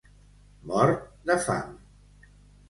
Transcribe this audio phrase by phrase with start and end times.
[0.71, 1.77] Mort de fam.